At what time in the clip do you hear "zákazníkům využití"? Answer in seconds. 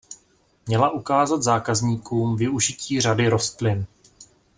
1.43-3.01